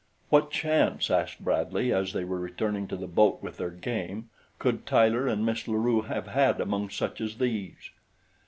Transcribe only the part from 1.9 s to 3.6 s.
as they were returning to the boat with